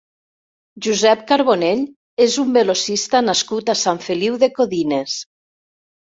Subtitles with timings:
[0.83, 1.83] Josep Carbonell
[2.25, 5.19] és un velocista nascut a Sant Feliu de Codines.